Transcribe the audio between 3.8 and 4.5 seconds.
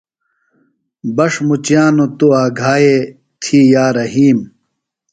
رحیم۔